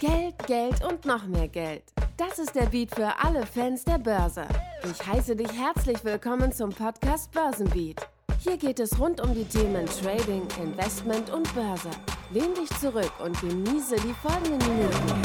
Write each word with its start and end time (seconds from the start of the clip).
Geld, 0.00 0.46
Geld 0.46 0.84
und 0.84 1.06
noch 1.06 1.26
mehr 1.26 1.48
Geld. 1.48 1.82
Das 2.18 2.38
ist 2.38 2.54
der 2.54 2.66
Beat 2.66 2.94
für 2.94 3.18
alle 3.18 3.46
Fans 3.46 3.82
der 3.82 3.96
Börse. 3.98 4.46
Ich 4.84 5.06
heiße 5.06 5.34
dich 5.34 5.50
herzlich 5.52 6.04
willkommen 6.04 6.52
zum 6.52 6.68
Podcast 6.68 7.32
Börsenbeat. 7.32 8.06
Hier 8.40 8.58
geht 8.58 8.78
es 8.78 9.00
rund 9.00 9.22
um 9.22 9.34
die 9.34 9.46
Themen 9.46 9.86
Trading, 9.86 10.46
Investment 10.62 11.30
und 11.30 11.52
Börse. 11.54 11.88
Lehn 12.30 12.52
dich 12.54 12.68
zurück 12.78 13.10
und 13.24 13.40
genieße 13.40 13.96
die 13.96 14.12
folgenden 14.12 14.58
Minuten. 14.58 15.22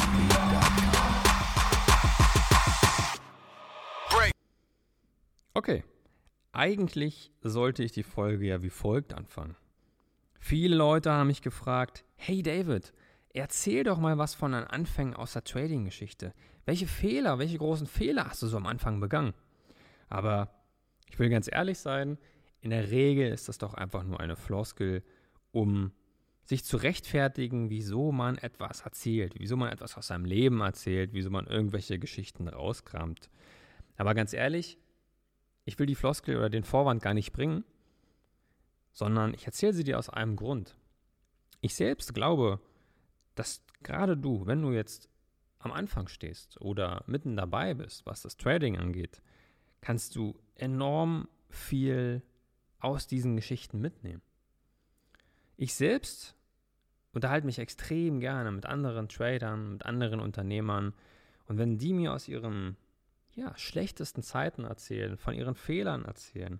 Okay, 5.53 5.83
eigentlich 6.53 7.33
sollte 7.41 7.83
ich 7.83 7.91
die 7.91 8.03
Folge 8.03 8.45
ja 8.45 8.63
wie 8.63 8.69
folgt 8.69 9.13
anfangen. 9.13 9.57
Viele 10.39 10.77
Leute 10.77 11.11
haben 11.11 11.27
mich 11.27 11.41
gefragt, 11.41 12.05
hey 12.15 12.41
David, 12.41 12.93
erzähl 13.33 13.83
doch 13.83 13.97
mal 13.97 14.17
was 14.17 14.35
von 14.35 14.51
deinen 14.51 14.67
Anfängen 14.67 15.15
aus 15.15 15.33
der 15.33 15.43
Trading-Geschichte. 15.43 16.33
Welche 16.65 16.87
Fehler, 16.87 17.39
welche 17.39 17.57
großen 17.57 17.87
Fehler 17.87 18.29
hast 18.29 18.41
du 18.41 18.47
so 18.47 18.57
am 18.57 18.65
Anfang 18.65 18.99
begangen? 18.99 19.33
Aber 20.09 20.53
ich 21.09 21.17
will 21.19 21.29
ganz 21.29 21.49
ehrlich 21.51 21.79
sein, 21.79 22.17
in 22.59 22.69
der 22.69 22.91
Regel 22.91 23.31
ist 23.31 23.49
das 23.49 23.57
doch 23.57 23.73
einfach 23.73 24.03
nur 24.03 24.19
eine 24.19 24.35
Floskel, 24.35 25.03
um 25.51 25.91
sich 26.43 26.63
zu 26.63 26.77
rechtfertigen, 26.77 27.69
wieso 27.69 28.11
man 28.11 28.37
etwas 28.37 28.81
erzählt, 28.81 29.33
wieso 29.37 29.55
man 29.55 29.71
etwas 29.71 29.97
aus 29.97 30.07
seinem 30.07 30.25
Leben 30.25 30.61
erzählt, 30.61 31.13
wieso 31.13 31.29
man 31.29 31.47
irgendwelche 31.47 31.97
Geschichten 31.97 32.47
rauskramt. 32.47 33.29
Aber 33.97 34.13
ganz 34.13 34.33
ehrlich, 34.33 34.77
ich 35.65 35.79
will 35.79 35.85
die 35.85 35.95
Floskel 35.95 36.37
oder 36.37 36.49
den 36.49 36.63
Vorwand 36.63 37.01
gar 37.01 37.13
nicht 37.13 37.31
bringen, 37.31 37.63
sondern 38.91 39.33
ich 39.33 39.45
erzähle 39.45 39.73
sie 39.73 39.83
dir 39.83 39.97
aus 39.97 40.09
einem 40.09 40.35
Grund. 40.35 40.75
Ich 41.61 41.75
selbst 41.75 42.13
glaube, 42.13 42.59
dass 43.35 43.63
gerade 43.83 44.17
du, 44.17 44.45
wenn 44.45 44.61
du 44.61 44.71
jetzt 44.71 45.09
am 45.59 45.71
Anfang 45.71 46.07
stehst 46.07 46.59
oder 46.61 47.03
mitten 47.07 47.35
dabei 47.35 47.73
bist, 47.73 48.05
was 48.05 48.21
das 48.21 48.37
Trading 48.37 48.77
angeht, 48.77 49.21
kannst 49.79 50.15
du 50.15 50.39
enorm 50.55 51.27
viel 51.49 52.23
aus 52.79 53.07
diesen 53.07 53.35
Geschichten 53.35 53.79
mitnehmen. 53.79 54.21
Ich 55.57 55.75
selbst 55.75 56.35
unterhalte 57.13 57.45
mich 57.45 57.59
extrem 57.59 58.19
gerne 58.19 58.51
mit 58.51 58.65
anderen 58.65 59.09
Tradern, 59.09 59.73
mit 59.73 59.85
anderen 59.85 60.19
Unternehmern 60.19 60.93
und 61.45 61.57
wenn 61.57 61.77
die 61.77 61.93
mir 61.93 62.13
aus 62.13 62.27
ihren 62.27 62.77
ja, 63.33 63.55
schlechtesten 63.57 64.23
Zeiten 64.23 64.63
erzählen, 64.63 65.17
von 65.17 65.33
ihren 65.33 65.55
Fehlern 65.55 66.05
erzählen, 66.05 66.59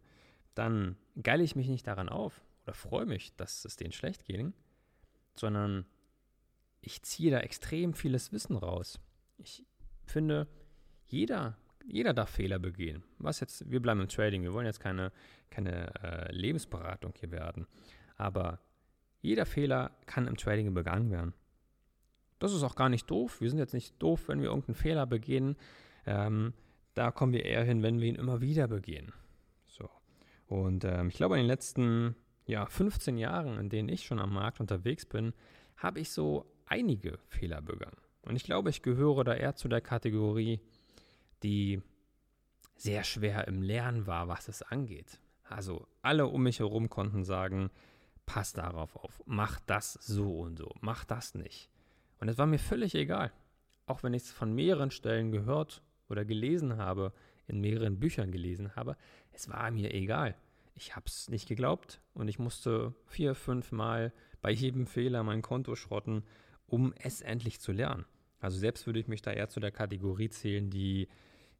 dann 0.53 0.97
geile 1.21 1.43
ich 1.43 1.55
mich 1.55 1.67
nicht 1.67 1.87
daran 1.87 2.09
auf 2.09 2.41
oder 2.63 2.73
freue 2.73 3.05
mich, 3.05 3.35
dass 3.35 3.65
es 3.65 3.75
denen 3.75 3.93
schlecht 3.93 4.25
ging, 4.25 4.53
sondern 5.35 5.85
ich 6.81 7.01
ziehe 7.03 7.31
da 7.31 7.39
extrem 7.39 7.93
vieles 7.93 8.31
Wissen 8.31 8.55
raus. 8.55 8.99
Ich 9.37 9.63
finde, 10.05 10.47
jeder, 11.05 11.57
jeder 11.85 12.13
darf 12.13 12.29
Fehler 12.29 12.59
begehen. 12.59 13.03
Was 13.19 13.39
jetzt, 13.39 13.69
wir 13.69 13.81
bleiben 13.81 14.01
im 14.01 14.07
Trading, 14.07 14.43
wir 14.43 14.53
wollen 14.53 14.65
jetzt 14.65 14.79
keine, 14.79 15.11
keine 15.49 15.93
äh, 16.03 16.31
Lebensberatung 16.31 17.13
hier 17.19 17.31
werden. 17.31 17.67
Aber 18.17 18.59
jeder 19.21 19.45
Fehler 19.45 19.91
kann 20.05 20.27
im 20.27 20.37
Trading 20.37 20.73
begangen 20.73 21.11
werden. 21.11 21.33
Das 22.39 22.53
ist 22.53 22.63
auch 22.63 22.75
gar 22.75 22.89
nicht 22.89 23.09
doof. 23.09 23.39
Wir 23.39 23.49
sind 23.49 23.59
jetzt 23.59 23.73
nicht 23.73 24.01
doof, 24.01 24.27
wenn 24.27 24.41
wir 24.41 24.49
irgendeinen 24.49 24.75
Fehler 24.75 25.05
begehen. 25.05 25.55
Ähm, 26.07 26.53
da 26.95 27.11
kommen 27.11 27.33
wir 27.33 27.45
eher 27.45 27.63
hin, 27.63 27.83
wenn 27.83 27.99
wir 28.01 28.07
ihn 28.07 28.15
immer 28.15 28.41
wieder 28.41 28.67
begehen. 28.67 29.13
So. 29.67 29.89
Und 30.47 30.83
ähm, 30.83 31.09
ich 31.09 31.15
glaube, 31.15 31.35
in 31.35 31.43
den 31.43 31.47
letzten 31.47 32.15
ja, 32.47 32.65
15 32.65 33.17
Jahren, 33.17 33.59
in 33.59 33.69
denen 33.69 33.89
ich 33.89 34.05
schon 34.05 34.19
am 34.19 34.33
Markt 34.33 34.59
unterwegs 34.59 35.05
bin, 35.05 35.33
habe 35.77 35.99
ich 35.99 36.11
so 36.11 36.50
einige 36.71 37.19
Fehler 37.27 37.61
begangen. 37.61 37.97
Und 38.21 38.35
ich 38.35 38.43
glaube, 38.43 38.69
ich 38.69 38.81
gehöre 38.81 39.23
da 39.23 39.35
eher 39.35 39.55
zu 39.55 39.67
der 39.67 39.81
Kategorie, 39.81 40.61
die 41.43 41.81
sehr 42.75 43.03
schwer 43.03 43.47
im 43.47 43.61
Lernen 43.61 44.07
war, 44.07 44.27
was 44.27 44.47
es 44.47 44.61
angeht. 44.61 45.19
Also 45.43 45.85
alle 46.01 46.27
um 46.27 46.43
mich 46.43 46.59
herum 46.59 46.89
konnten 46.89 47.25
sagen, 47.25 47.69
pass 48.25 48.53
darauf 48.53 48.95
auf, 48.95 49.21
mach 49.25 49.59
das 49.59 49.93
so 49.93 50.39
und 50.39 50.57
so, 50.57 50.73
mach 50.79 51.03
das 51.03 51.35
nicht. 51.35 51.69
Und 52.19 52.29
es 52.29 52.37
war 52.37 52.45
mir 52.45 52.59
völlig 52.59 52.95
egal. 52.95 53.31
Auch 53.85 54.03
wenn 54.03 54.13
ich 54.13 54.23
es 54.23 54.31
von 54.31 54.53
mehreren 54.53 54.91
Stellen 54.91 55.31
gehört 55.31 55.83
oder 56.07 56.23
gelesen 56.23 56.77
habe, 56.77 57.11
in 57.47 57.59
mehreren 57.59 57.99
Büchern 57.99 58.31
gelesen 58.31 58.75
habe, 58.75 58.95
es 59.33 59.49
war 59.49 59.69
mir 59.71 59.93
egal. 59.93 60.35
Ich 60.75 60.95
habe 60.95 61.05
es 61.07 61.29
nicht 61.29 61.49
geglaubt 61.49 61.99
und 62.13 62.29
ich 62.29 62.39
musste 62.39 62.93
vier, 63.07 63.35
fünf 63.35 63.71
Mal 63.73 64.13
bei 64.41 64.51
jedem 64.51 64.87
Fehler 64.87 65.23
mein 65.23 65.41
Konto 65.41 65.75
schrotten, 65.75 66.23
um 66.71 66.93
es 66.97 67.21
endlich 67.21 67.59
zu 67.59 67.71
lernen. 67.71 68.05
Also 68.39 68.57
selbst 68.57 68.87
würde 68.87 68.99
ich 68.99 69.07
mich 69.07 69.21
da 69.21 69.31
eher 69.31 69.49
zu 69.49 69.59
der 69.59 69.71
Kategorie 69.71 70.29
zählen, 70.29 70.69
die 70.69 71.07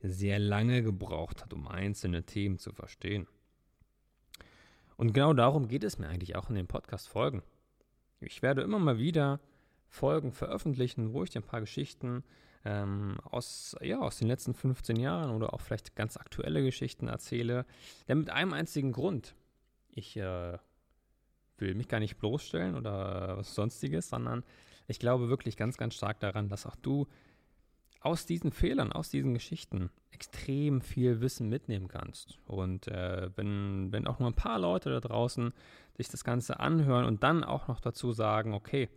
sehr 0.02 0.40
lange 0.40 0.82
gebraucht 0.82 1.44
hat, 1.44 1.54
um 1.54 1.68
einzelne 1.68 2.24
Themen 2.24 2.58
zu 2.58 2.72
verstehen. 2.72 3.28
Und 4.98 5.14
genau 5.14 5.34
darum 5.34 5.68
geht 5.68 5.84
es 5.84 6.00
mir 6.00 6.08
eigentlich 6.08 6.36
auch 6.36 6.50
in 6.50 6.56
den 6.56 6.68
Podcast-Folgen. 6.68 7.44
Ich 8.20 8.42
werde 8.42 8.62
immer 8.62 8.80
mal 8.80 8.98
wieder 8.98 9.40
Folgen 9.88 10.32
veröffentlichen, 10.32 11.14
wo 11.14 11.24
ich 11.24 11.30
dir 11.30 11.42
ein 11.42 11.48
paar 11.48 11.60
Geschichten 11.60 12.24
ähm, 12.64 13.20
aus, 13.24 13.76
ja, 13.82 14.00
aus 14.00 14.18
den 14.18 14.28
letzten 14.28 14.54
15 14.54 14.96
Jahren 14.96 15.32
oder 15.32 15.54
auch 15.54 15.62
vielleicht 15.62 15.96
ganz 15.96 16.18
aktuelle 16.18 16.64
Geschichten 16.64 17.08
erzähle. 17.08 17.66
Denn 18.08 18.20
mit 18.20 18.30
einem 18.30 18.54
einzigen 18.54 18.92
Grund. 18.92 19.36
Ich 19.90 20.16
äh, 20.16 20.58
will 21.58 21.76
mich 21.76 21.88
gar 21.88 22.00
nicht 22.00 22.18
bloßstellen 22.18 22.76
oder 22.76 23.38
was 23.38 23.54
sonstiges, 23.54 24.10
sondern 24.10 24.44
ich 24.88 25.00
glaube 25.00 25.30
wirklich 25.30 25.58
ganz, 25.58 25.78
ganz 25.78 25.96
stark 25.96 26.20
daran, 26.20 26.50
dass 26.50 26.66
auch 26.66 26.76
du 26.76 27.08
aus 28.02 28.26
diesen 28.26 28.52
Fehlern, 28.52 28.92
aus 28.92 29.10
diesen 29.10 29.34
Geschichten 29.34 29.92
extrem 30.12 30.82
viel 30.82 31.22
Wissen 31.22 31.50
mitnehmen 31.50 31.88
kannst. 31.88 32.40
Und 32.46 32.88
äh, 32.88 33.30
wenn, 33.36 33.92
wenn 33.92 34.08
auch 34.08 34.20
nur 34.20 34.30
ein 34.30 34.36
paar 34.36 34.60
Leute 34.60 34.90
da 34.90 35.00
draußen 35.00 35.54
sich 35.96 36.10
das 36.10 36.24
Ganze 36.24 36.60
anhören 36.60 37.06
und 37.06 37.24
dann 37.24 37.44
auch 37.44 37.68
noch 37.68 37.80
dazu 37.80 38.12
sagen, 38.12 38.54
okay, 38.54 38.90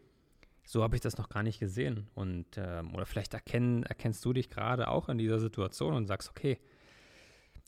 so 0.65 0.83
habe 0.83 0.97
ich 0.97 1.03
das 1.03 1.19
noch 1.19 1.29
gar 1.29 1.43
nicht 1.43 1.61
gesehen. 1.61 2.09
Und 2.15 2.47
ähm, 2.57 2.95
oder 2.95 3.05
vielleicht 3.05 3.35
erkennen, 3.35 3.83
erkennst 3.83 4.25
du 4.25 4.33
dich 4.33 4.49
gerade 4.49 4.89
auch 4.89 5.11
in 5.11 5.19
dieser 5.19 5.39
Situation 5.39 5.95
und 5.95 6.07
sagst, 6.07 6.31
okay, 6.31 6.59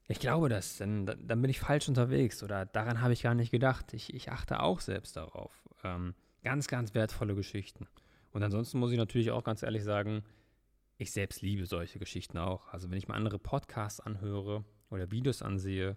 ich 0.08 0.20
glaube 0.20 0.48
das, 0.48 0.78
dann, 0.78 1.04
dann 1.04 1.42
bin 1.42 1.50
ich 1.50 1.60
falsch 1.60 1.88
unterwegs 1.88 2.42
oder 2.42 2.64
daran 2.64 3.00
habe 3.02 3.12
ich 3.12 3.22
gar 3.22 3.34
nicht 3.34 3.50
gedacht. 3.50 3.92
Ich, 3.92 4.14
ich 4.14 4.30
achte 4.30 4.60
auch 4.60 4.80
selbst 4.80 5.16
darauf. 5.16 5.52
Ähm, 5.84 6.14
ganz, 6.42 6.68
ganz 6.68 6.94
wertvolle 6.94 7.34
Geschichten. 7.34 7.88
Und 8.36 8.42
ansonsten 8.42 8.78
muss 8.78 8.92
ich 8.92 8.98
natürlich 8.98 9.30
auch 9.30 9.44
ganz 9.44 9.62
ehrlich 9.62 9.82
sagen, 9.82 10.22
ich 10.98 11.10
selbst 11.10 11.40
liebe 11.40 11.64
solche 11.64 11.98
Geschichten 11.98 12.36
auch. 12.36 12.68
Also 12.68 12.90
wenn 12.90 12.98
ich 12.98 13.08
mir 13.08 13.14
andere 13.14 13.38
Podcasts 13.38 13.98
anhöre 13.98 14.62
oder 14.90 15.10
Videos 15.10 15.40
ansehe, 15.40 15.96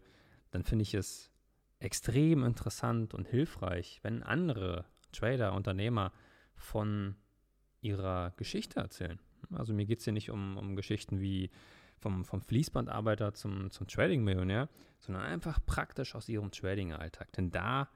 dann 0.51 0.63
finde 0.63 0.83
ich 0.83 0.93
es 0.93 1.33
extrem 1.79 2.45
interessant 2.45 3.13
und 3.13 3.27
hilfreich, 3.27 3.99
wenn 4.03 4.23
andere 4.23 4.85
Trader, 5.11 5.51
Unternehmer 5.51 6.13
von 6.55 7.17
ihrer 7.81 8.31
Geschichte 8.37 8.79
erzählen. 8.79 9.19
Also 9.51 9.73
mir 9.73 9.85
geht 9.85 9.99
es 9.99 10.05
hier 10.05 10.13
nicht 10.13 10.29
um, 10.29 10.55
um 10.55 10.77
Geschichten 10.77 11.19
wie 11.19 11.51
vom, 11.97 12.23
vom 12.23 12.39
Fließbandarbeiter 12.39 13.33
zum, 13.33 13.69
zum 13.69 13.85
Trading-Millionär, 13.85 14.69
sondern 14.99 15.23
einfach 15.23 15.59
praktisch 15.65 16.15
aus 16.15 16.29
ihrem 16.29 16.51
Trading-Alltag. 16.51 17.33
Denn 17.33 17.51
da 17.51 17.89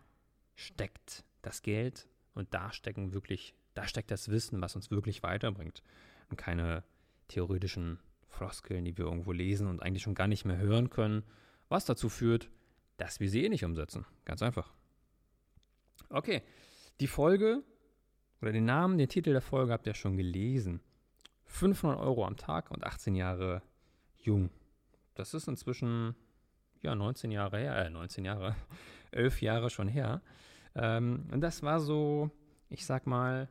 steckt 0.56 1.24
das 1.42 1.62
Geld 1.62 2.10
und 2.34 2.54
da 2.54 2.74
stecken 2.74 3.14
wirklich, 3.14 3.56
da 3.74 3.88
steckt 3.88 4.12
das 4.12 4.30
Wissen, 4.30 4.62
was 4.62 4.76
uns 4.76 4.92
wirklich 4.92 5.24
weiterbringt. 5.24 5.84
Und 6.30 6.38
keine 6.38 6.84
theoretischen 7.28 8.00
Floskeln, 8.28 8.86
die 8.86 8.98
wir 8.98 9.06
irgendwo 9.06 9.32
lesen 9.32 9.68
und 9.68 9.82
eigentlich 9.82 10.04
schon 10.04 10.16
gar 10.16 10.28
nicht 10.28 10.46
mehr 10.46 10.58
hören 10.58 10.90
können, 10.90 11.24
was 11.70 11.86
dazu 11.86 12.10
führt, 12.10 12.50
dass 12.98 13.20
wir 13.20 13.30
sie 13.30 13.46
eh 13.46 13.50
nicht 13.50 13.66
umsetzen. 13.66 14.06
Ganz 14.26 14.42
einfach. 14.42 14.72
Okay, 16.10 16.44
die 17.00 17.08
Folge 17.08 17.64
oder 18.42 18.52
den 18.52 18.66
Namen, 18.66 18.98
den 18.98 19.10
Titel 19.10 19.32
der 19.32 19.42
Folge 19.42 19.72
habt 19.72 19.88
ihr 19.88 19.94
schon 19.94 20.18
gelesen. 20.18 20.82
500 21.46 22.00
Euro 22.00 22.26
am 22.26 22.38
Tag 22.38 22.72
und 22.72 22.84
18 22.84 23.16
Jahre 23.16 23.62
jung. 24.18 24.50
Das 25.16 25.34
ist 25.34 25.48
inzwischen 25.48 26.16
ja 26.82 26.96
19 26.96 27.32
Jahre 27.32 27.60
her, 27.60 27.86
äh 27.86 27.90
19 27.90 28.26
Jahre, 28.26 28.56
11 29.12 29.42
Jahre 29.42 29.70
schon 29.70 29.88
her. 29.88 30.22
Ähm, 30.76 31.28
und 31.32 31.42
das 31.42 31.62
war 31.64 31.80
so, 31.80 32.32
ich 32.70 32.86
sag 32.86 33.06
mal, 33.08 33.50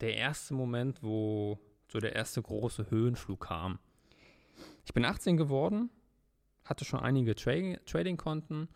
der 0.00 0.16
erste 0.16 0.54
Moment, 0.54 1.02
wo 1.02 1.58
so 1.88 1.98
der 1.98 2.14
erste 2.14 2.40
große 2.40 2.90
Höhenflug 2.90 3.40
kam. 3.40 3.78
Ich 4.84 4.94
bin 4.94 5.04
18 5.04 5.36
geworden, 5.36 5.90
hatte 6.64 6.84
schon 6.84 7.00
einige 7.00 7.34
Tra 7.34 7.76
Trading-Konten 7.86 8.68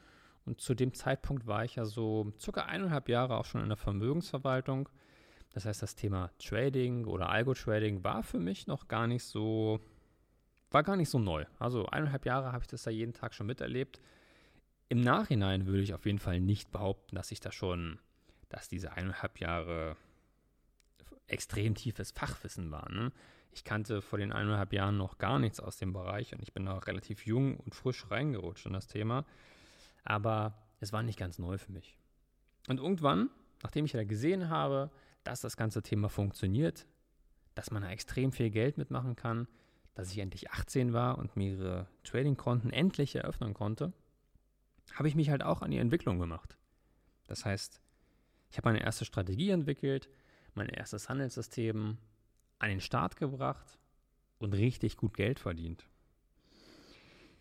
und 0.44 0.60
zu 0.60 0.74
dem 0.74 0.94
Zeitpunkt 0.94 1.46
war 1.46 1.64
ich 1.64 1.76
ja 1.76 1.84
so 1.84 2.32
circa 2.38 2.62
eineinhalb 2.62 3.08
Jahre 3.08 3.36
auch 3.36 3.44
schon 3.44 3.62
in 3.62 3.68
der 3.68 3.76
Vermögensverwaltung 3.76 4.88
das 5.54 5.66
heißt, 5.66 5.82
das 5.82 5.94
Thema 5.94 6.30
Trading 6.38 7.06
oder 7.06 7.30
Algo-Trading 7.30 8.02
war 8.02 8.24
für 8.24 8.40
mich 8.40 8.66
noch 8.66 8.88
gar 8.88 9.06
nicht 9.06 9.22
so, 9.22 9.80
war 10.72 10.82
gar 10.82 10.96
nicht 10.96 11.08
so 11.08 11.20
neu. 11.20 11.44
Also 11.60 11.86
eineinhalb 11.86 12.26
Jahre 12.26 12.52
habe 12.52 12.64
ich 12.64 12.68
das 12.68 12.82
da 12.82 12.90
jeden 12.90 13.12
Tag 13.12 13.34
schon 13.34 13.46
miterlebt. 13.46 14.00
Im 14.88 15.00
Nachhinein 15.00 15.66
würde 15.66 15.84
ich 15.84 15.94
auf 15.94 16.06
jeden 16.06 16.18
Fall 16.18 16.40
nicht 16.40 16.72
behaupten, 16.72 17.14
dass 17.14 17.30
ich 17.30 17.38
da 17.38 17.52
schon, 17.52 18.00
dass 18.48 18.68
diese 18.68 18.92
eineinhalb 18.94 19.38
Jahre 19.38 19.96
extrem 21.26 21.74
tiefes 21.74 22.10
Fachwissen 22.10 22.70
war. 22.70 22.90
Ne? 22.90 23.12
Ich 23.52 23.64
kannte 23.64 24.02
vor 24.02 24.18
den 24.18 24.32
eineinhalb 24.32 24.72
Jahren 24.72 24.96
noch 24.96 25.18
gar 25.18 25.38
nichts 25.38 25.60
aus 25.60 25.76
dem 25.76 25.92
Bereich 25.92 26.32
und 26.34 26.42
ich 26.42 26.52
bin 26.52 26.66
da 26.66 26.78
relativ 26.78 27.26
jung 27.26 27.56
und 27.58 27.74
frisch 27.74 28.10
reingerutscht 28.10 28.66
in 28.66 28.72
das 28.72 28.86
Thema. 28.86 29.24
Aber 30.04 30.58
es 30.80 30.92
war 30.92 31.02
nicht 31.02 31.18
ganz 31.18 31.38
neu 31.38 31.56
für 31.56 31.72
mich. 31.72 31.96
Und 32.68 32.78
irgendwann, 32.78 33.30
nachdem 33.62 33.84
ich 33.84 33.92
ja 33.92 34.04
gesehen 34.04 34.48
habe, 34.48 34.90
dass 35.22 35.40
das 35.40 35.56
ganze 35.56 35.82
Thema 35.82 36.08
funktioniert, 36.08 36.86
dass 37.54 37.70
man 37.70 37.82
da 37.82 37.90
extrem 37.90 38.32
viel 38.32 38.50
Geld 38.50 38.76
mitmachen 38.76 39.16
kann, 39.16 39.48
dass 39.94 40.10
ich 40.10 40.18
endlich 40.18 40.50
18 40.50 40.92
war 40.92 41.18
und 41.18 41.36
mehrere 41.36 41.86
Trading-Konten 42.02 42.70
endlich 42.70 43.14
eröffnen 43.14 43.54
konnte, 43.54 43.92
habe 44.92 45.08
ich 45.08 45.14
mich 45.14 45.30
halt 45.30 45.42
auch 45.42 45.62
an 45.62 45.70
die 45.70 45.78
Entwicklung 45.78 46.18
gemacht. 46.18 46.58
Das 47.26 47.44
heißt, 47.44 47.80
ich 48.50 48.58
habe 48.58 48.68
meine 48.68 48.82
erste 48.82 49.04
Strategie 49.04 49.50
entwickelt, 49.50 50.08
mein 50.56 50.68
erstes 50.68 51.08
Handelssystem 51.08 51.98
an 52.58 52.68
den 52.68 52.80
Start 52.80 53.16
gebracht 53.16 53.78
und 54.38 54.54
richtig 54.54 54.96
gut 54.96 55.14
Geld 55.14 55.38
verdient. 55.38 55.86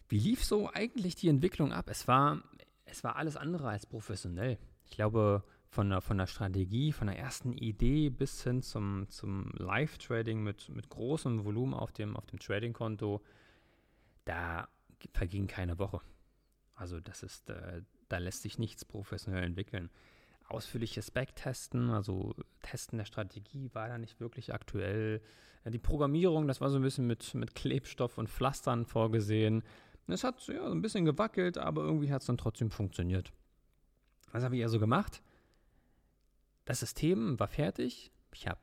Wie 0.09 0.19
lief 0.19 0.43
so 0.43 0.69
eigentlich 0.71 1.15
die 1.15 1.29
Entwicklung 1.29 1.71
ab? 1.71 1.85
Es 1.89 2.07
war, 2.07 2.43
es 2.85 3.03
war 3.03 3.15
alles 3.15 3.37
andere 3.37 3.69
als 3.69 3.85
professionell. 3.85 4.57
Ich 4.85 4.91
glaube, 4.91 5.43
von 5.69 5.89
der, 5.89 6.01
von 6.01 6.17
der 6.17 6.27
Strategie, 6.27 6.91
von 6.91 7.07
der 7.07 7.17
ersten 7.17 7.53
Idee 7.53 8.09
bis 8.09 8.43
hin 8.43 8.61
zum, 8.61 9.09
zum 9.09 9.51
Live-Trading 9.57 10.43
mit, 10.43 10.69
mit 10.69 10.89
großem 10.89 11.45
Volumen 11.45 11.73
auf 11.73 11.91
dem, 11.91 12.15
auf 12.15 12.25
dem 12.27 12.39
Trading-Konto, 12.39 13.23
da 14.25 14.67
verging 15.13 15.47
keine 15.47 15.79
Woche. 15.79 16.01
Also 16.75 16.99
das 16.99 17.23
ist, 17.23 17.49
äh, 17.49 17.81
da 18.09 18.17
lässt 18.19 18.43
sich 18.43 18.59
nichts 18.59 18.85
professionell 18.85 19.43
entwickeln 19.43 19.89
ausführliches 20.53 21.11
Backtesten, 21.11 21.89
also 21.89 22.33
Testen 22.61 22.97
der 22.97 23.05
Strategie 23.05 23.69
war 23.73 23.87
da 23.87 23.97
nicht 23.97 24.19
wirklich 24.19 24.53
aktuell. 24.53 25.21
Die 25.65 25.79
Programmierung, 25.79 26.47
das 26.47 26.61
war 26.61 26.69
so 26.69 26.77
ein 26.77 26.81
bisschen 26.81 27.07
mit, 27.07 27.33
mit 27.35 27.55
Klebstoff 27.55 28.17
und 28.17 28.29
Pflastern 28.29 28.85
vorgesehen. 28.85 29.63
Es 30.07 30.23
hat 30.23 30.45
ja, 30.47 30.65
so 30.65 30.71
ein 30.71 30.81
bisschen 30.81 31.05
gewackelt, 31.05 31.57
aber 31.57 31.83
irgendwie 31.83 32.11
hat 32.11 32.21
es 32.21 32.27
dann 32.27 32.37
trotzdem 32.37 32.69
funktioniert. 32.69 33.31
Was 34.31 34.43
habe 34.43 34.57
ich 34.57 34.63
also 34.63 34.79
gemacht? 34.79 35.21
Das 36.65 36.79
System 36.79 37.39
war 37.39 37.47
fertig. 37.47 38.11
Ich 38.33 38.47
habe, 38.47 38.59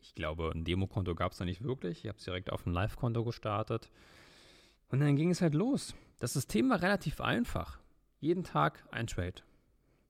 ich 0.00 0.14
glaube, 0.14 0.52
ein 0.54 0.64
Demokonto 0.64 1.14
gab 1.14 1.32
es 1.32 1.38
da 1.38 1.44
nicht 1.44 1.62
wirklich. 1.62 2.04
Ich 2.04 2.08
habe 2.08 2.18
es 2.18 2.24
direkt 2.24 2.52
auf 2.52 2.66
ein 2.66 2.72
Live-Konto 2.72 3.24
gestartet. 3.24 3.90
Und 4.88 5.00
dann 5.00 5.16
ging 5.16 5.30
es 5.30 5.40
halt 5.40 5.54
los. 5.54 5.94
Das 6.20 6.34
System 6.34 6.70
war 6.70 6.82
relativ 6.82 7.20
einfach. 7.20 7.80
Jeden 8.20 8.44
Tag 8.44 8.84
ein 8.92 9.06
Trade. 9.06 9.42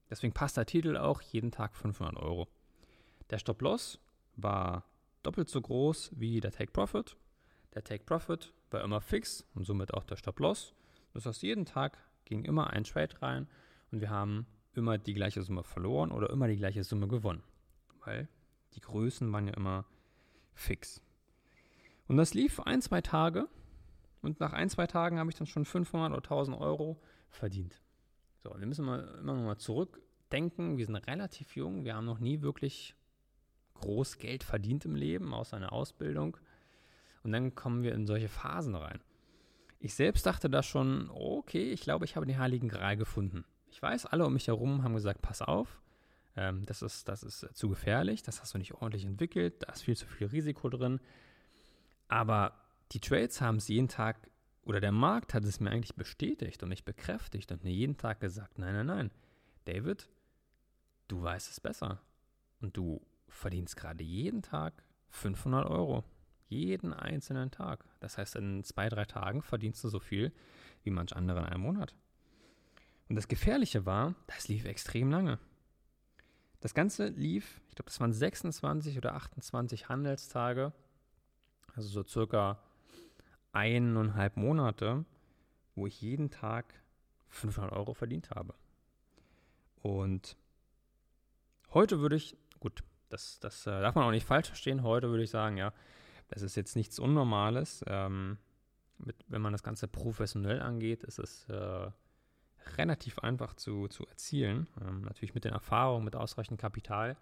Deswegen 0.09 0.33
passt 0.33 0.57
der 0.57 0.65
Titel 0.65 0.97
auch 0.97 1.21
jeden 1.21 1.51
Tag 1.51 1.75
500 1.75 2.17
Euro. 2.17 2.47
Der 3.29 3.39
Stop-Loss 3.39 3.99
war 4.35 4.85
doppelt 5.23 5.49
so 5.49 5.61
groß 5.61 6.11
wie 6.15 6.39
der 6.39 6.51
Take-Profit. 6.51 7.15
Der 7.73 7.83
Take-Profit 7.83 8.53
war 8.71 8.83
immer 8.83 9.01
fix 9.01 9.45
und 9.55 9.65
somit 9.65 9.93
auch 9.93 10.03
der 10.03 10.17
Stop-Loss. 10.17 10.73
Das 11.13 11.25
heißt, 11.25 11.41
jeden 11.43 11.65
Tag 11.65 11.97
ging 12.25 12.45
immer 12.45 12.71
ein 12.71 12.83
Trade 12.83 13.21
rein 13.21 13.47
und 13.91 14.01
wir 14.01 14.09
haben 14.09 14.45
immer 14.73 14.97
die 14.97 15.13
gleiche 15.13 15.41
Summe 15.41 15.63
verloren 15.63 16.11
oder 16.11 16.29
immer 16.29 16.47
die 16.47 16.57
gleiche 16.57 16.83
Summe 16.83 17.07
gewonnen. 17.07 17.43
Weil 18.03 18.27
die 18.73 18.81
Größen 18.81 19.31
waren 19.31 19.47
ja 19.47 19.53
immer 19.53 19.85
fix. 20.53 21.01
Und 22.07 22.17
das 22.17 22.33
lief 22.33 22.59
ein, 22.59 22.81
zwei 22.81 23.01
Tage 23.01 23.47
und 24.21 24.39
nach 24.39 24.53
ein, 24.53 24.69
zwei 24.69 24.87
Tagen 24.87 25.19
habe 25.19 25.29
ich 25.29 25.35
dann 25.35 25.47
schon 25.47 25.65
500 25.65 26.11
oder 26.11 26.23
1000 26.23 26.57
Euro 26.57 26.99
verdient. 27.29 27.82
So, 28.43 28.53
wir 28.57 28.67
müssen 28.67 28.83
mal, 28.83 28.99
immer 29.21 29.35
noch 29.35 29.43
mal 29.43 29.57
zurückdenken. 29.57 30.77
Wir 30.77 30.85
sind 30.85 30.97
relativ 30.97 31.55
jung. 31.55 31.85
Wir 31.85 31.95
haben 31.95 32.05
noch 32.05 32.19
nie 32.19 32.41
wirklich 32.41 32.93
groß 33.75 34.17
Geld 34.17 34.43
verdient 34.43 34.83
im 34.83 34.95
Leben, 34.95 35.33
außer 35.33 35.55
einer 35.55 35.71
Ausbildung. 35.71 36.35
Und 37.23 37.31
dann 37.31 37.55
kommen 37.55 37.83
wir 37.83 37.93
in 37.93 38.05
solche 38.05 38.27
Phasen 38.27 38.75
rein. 38.75 38.99
Ich 39.79 39.95
selbst 39.95 40.25
dachte 40.25 40.49
da 40.49 40.61
schon, 40.61 41.09
okay, 41.09 41.71
ich 41.71 41.81
glaube, 41.81 42.03
ich 42.03 42.17
habe 42.17 42.25
den 42.25 42.37
Heiligen 42.37 42.67
Gral 42.67 42.97
gefunden. 42.97 43.45
Ich 43.71 43.81
weiß, 43.81 44.07
alle 44.07 44.25
um 44.25 44.33
mich 44.33 44.47
herum 44.47 44.83
haben 44.83 44.93
gesagt, 44.93 45.21
pass 45.21 45.41
auf, 45.41 45.81
ähm, 46.35 46.65
das, 46.65 46.81
ist, 46.81 47.07
das 47.07 47.23
ist 47.23 47.47
zu 47.53 47.69
gefährlich, 47.69 48.23
das 48.23 48.41
hast 48.41 48.53
du 48.53 48.57
nicht 48.57 48.73
ordentlich 48.73 49.05
entwickelt, 49.05 49.63
da 49.63 49.71
ist 49.71 49.83
viel 49.83 49.95
zu 49.95 50.05
viel 50.05 50.27
Risiko 50.27 50.67
drin. 50.67 50.99
Aber 52.09 52.53
die 52.91 52.99
Trades 52.99 53.39
haben 53.39 53.57
es 53.57 53.69
jeden 53.69 53.87
Tag 53.87 54.17
oder 54.63 54.79
der 54.79 54.91
Markt 54.91 55.33
hat 55.33 55.43
es 55.43 55.59
mir 55.59 55.71
eigentlich 55.71 55.95
bestätigt 55.95 56.63
und 56.63 56.69
mich 56.69 56.85
bekräftigt 56.85 57.51
und 57.51 57.63
mir 57.63 57.71
jeden 57.71 57.97
Tag 57.97 58.19
gesagt, 58.19 58.59
nein, 58.59 58.73
nein, 58.73 58.85
nein, 58.85 59.11
David, 59.65 60.09
du 61.07 61.21
weißt 61.21 61.49
es 61.49 61.59
besser. 61.59 62.01
Und 62.61 62.77
du 62.77 63.01
verdienst 63.27 63.75
gerade 63.75 64.03
jeden 64.03 64.41
Tag 64.41 64.83
500 65.09 65.65
Euro. 65.69 66.03
Jeden 66.47 66.93
einzelnen 66.93 67.51
Tag. 67.51 67.83
Das 67.99 68.17
heißt, 68.17 68.35
in 68.35 68.63
zwei, 68.63 68.87
drei 68.87 69.05
Tagen 69.05 69.41
verdienst 69.41 69.83
du 69.83 69.89
so 69.89 69.99
viel 69.99 70.31
wie 70.83 70.91
manch 70.91 71.15
andere 71.15 71.39
in 71.39 71.45
einem 71.45 71.61
Monat. 71.61 71.95
Und 73.09 73.15
das 73.15 73.27
Gefährliche 73.27 73.85
war, 73.85 74.15
das 74.27 74.47
lief 74.47 74.65
extrem 74.65 75.11
lange. 75.11 75.39
Das 76.61 76.73
Ganze 76.73 77.07
lief, 77.07 77.59
ich 77.69 77.75
glaube, 77.75 77.89
das 77.89 77.99
waren 77.99 78.13
26 78.13 78.97
oder 78.97 79.15
28 79.15 79.89
Handelstage, 79.89 80.71
also 81.75 81.89
so 81.89 82.03
circa 82.03 82.59
eineinhalb 83.53 84.35
Monate, 84.35 85.05
wo 85.75 85.87
ich 85.87 86.01
jeden 86.01 86.29
Tag 86.29 86.65
500 87.29 87.71
Euro 87.71 87.93
verdient 87.93 88.29
habe. 88.31 88.53
Und 89.81 90.37
heute 91.73 91.99
würde 91.99 92.15
ich, 92.15 92.37
gut, 92.59 92.83
das, 93.09 93.39
das 93.39 93.65
äh, 93.67 93.81
darf 93.81 93.95
man 93.95 94.05
auch 94.05 94.11
nicht 94.11 94.25
falsch 94.25 94.47
verstehen, 94.47 94.83
heute 94.83 95.09
würde 95.09 95.23
ich 95.23 95.29
sagen, 95.29 95.57
ja, 95.57 95.73
das 96.29 96.41
ist 96.41 96.55
jetzt 96.55 96.75
nichts 96.75 96.99
Unnormales. 96.99 97.83
Ähm, 97.87 98.37
mit, 98.97 99.15
wenn 99.27 99.41
man 99.41 99.51
das 99.51 99.63
Ganze 99.63 99.87
professionell 99.87 100.61
angeht, 100.61 101.03
ist 101.03 101.19
es 101.19 101.47
äh, 101.49 101.91
relativ 102.77 103.19
einfach 103.19 103.53
zu, 103.55 103.87
zu 103.87 104.07
erzielen. 104.07 104.67
Ähm, 104.81 105.01
natürlich 105.01 105.35
mit 105.35 105.43
den 105.43 105.53
Erfahrungen, 105.53 106.05
mit 106.05 106.15
ausreichend 106.15 106.59
Kapital 106.59 107.17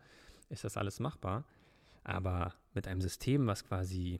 ist 0.49 0.63
das 0.63 0.77
alles 0.77 0.99
machbar. 0.99 1.43
Aber 2.03 2.53
mit 2.73 2.87
einem 2.87 3.01
System, 3.01 3.47
was 3.47 3.65
quasi, 3.65 4.19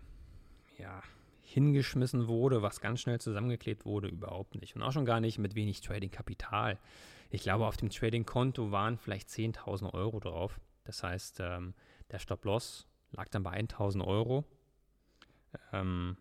ja, 0.78 1.02
hingeschmissen 1.52 2.28
wurde, 2.28 2.62
was 2.62 2.82
ganz 2.82 3.02
schnell 3.02 3.20
zusammengeklebt 3.20 3.86
wurde, 3.86 4.08
überhaupt 4.08 4.56
nicht. 4.56 4.76
Und 4.76 4.84
auch 4.84 4.92
schon 4.92 5.06
gar 5.06 5.20
nicht 5.20 5.38
mit 5.38 5.56
wenig 5.56 5.82
Trading-Kapital. 5.82 6.80
Ich 7.30 7.44
glaube, 7.44 7.66
auf 7.66 7.78
dem 7.78 7.90
Trading-Konto 7.90 8.72
waren 8.72 8.98
vielleicht 8.98 9.30
10.000 9.30 9.94
Euro 9.94 10.20
drauf. 10.20 10.60
Das 10.84 11.04
heißt, 11.04 11.40
ähm, 11.42 11.74
der 12.12 12.20
Stop-Loss 12.20 12.88
lag 13.12 13.30
dann 13.30 13.44
bei 13.44 13.52
1.000 13.60 14.06
Euro. 14.06 14.46
Ähm, 15.74 16.18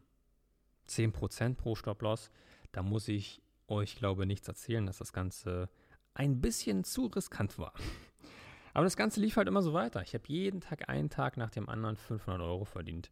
10% 0.88 1.54
pro 1.54 1.74
Stop-Loss. 1.74 2.30
Da 2.72 2.82
muss 2.82 3.08
ich 3.08 3.40
euch, 3.68 3.96
glaube 3.96 4.22
ich, 4.22 4.28
nichts 4.28 4.48
erzählen, 4.48 4.86
dass 4.86 4.98
das 4.98 5.12
Ganze 5.12 5.68
ein 6.14 6.40
bisschen 6.40 6.84
zu 6.84 7.06
riskant 7.06 7.58
war. 7.58 7.72
Aber 8.74 8.84
das 8.84 8.96
Ganze 8.96 9.20
lief 9.20 9.36
halt 9.36 9.48
immer 9.48 9.62
so 9.62 9.72
weiter. 9.72 10.02
Ich 10.02 10.14
habe 10.14 10.24
jeden 10.26 10.60
Tag, 10.60 10.88
einen 10.88 11.10
Tag 11.10 11.36
nach 11.36 11.50
dem 11.50 11.68
anderen 11.68 11.96
500 11.96 12.40
Euro 12.40 12.64
verdient. 12.64 13.10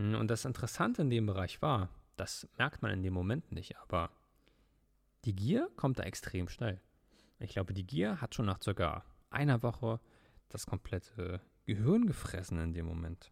Hm, 0.00 0.14
und 0.14 0.28
das 0.28 0.46
Interessante 0.46 1.02
in 1.02 1.10
dem 1.10 1.26
Bereich 1.26 1.60
war, 1.60 1.90
das 2.16 2.48
merkt 2.56 2.80
man 2.82 2.90
in 2.90 3.02
dem 3.02 3.12
Moment 3.12 3.52
nicht, 3.52 3.76
aber 3.78 4.10
die 5.26 5.36
Gier 5.36 5.68
kommt 5.76 5.98
da 5.98 6.04
extrem 6.04 6.48
schnell. 6.48 6.80
Ich 7.38 7.52
glaube, 7.52 7.74
die 7.74 7.86
Gier 7.86 8.20
hat 8.20 8.34
schon 8.34 8.46
nach 8.46 8.62
circa 8.62 9.04
einer 9.28 9.62
Woche 9.62 10.00
das 10.48 10.66
komplette 10.66 11.40
Gehirn 11.66 12.06
gefressen 12.06 12.58
in 12.58 12.72
dem 12.72 12.86
Moment. 12.86 13.30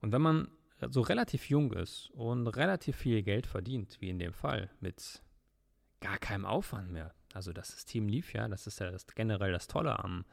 Und 0.00 0.12
wenn 0.12 0.22
man 0.22 0.48
so 0.90 1.00
relativ 1.00 1.48
jung 1.48 1.72
ist 1.72 2.10
und 2.10 2.46
relativ 2.48 2.96
viel 2.96 3.22
Geld 3.22 3.46
verdient, 3.46 4.00
wie 4.00 4.10
in 4.10 4.18
dem 4.18 4.32
Fall, 4.32 4.70
mit 4.80 5.22
gar 6.00 6.18
keinem 6.18 6.44
Aufwand 6.44 6.92
mehr, 6.92 7.14
also 7.32 7.52
das 7.52 7.68
System 7.68 8.08
lief 8.08 8.32
ja, 8.32 8.46
das 8.46 8.66
ist 8.66 8.78
ja 8.78 8.90
das, 8.90 9.06
generell 9.06 9.52
das 9.52 9.66
Tolle 9.66 9.98
am, 9.98 10.24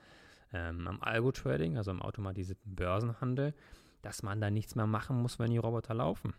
ähm, 0.51 0.87
am 0.87 1.01
Algo-Trading, 1.01 1.77
also 1.77 1.91
am 1.91 2.01
automatisierten 2.01 2.75
Börsenhandel, 2.75 3.53
dass 4.03 4.21
man 4.21 4.39
da 4.39 4.51
nichts 4.51 4.75
mehr 4.75 4.85
machen 4.85 5.19
muss, 5.19 5.39
wenn 5.39 5.49
die 5.49 5.57
Roboter 5.57 5.95
laufen. 5.95 6.35